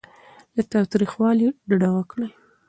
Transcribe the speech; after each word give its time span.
له 0.55 0.61
تاوتریخوالي 0.71 1.47
ډډه 1.69 1.89
وکړئ. 1.95 2.29